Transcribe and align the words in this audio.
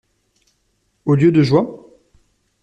Au 1.05 1.13
lieu 1.13 1.31
de 1.31 1.43
joie? 1.43 1.87